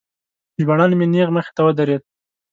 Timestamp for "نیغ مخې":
1.13-1.51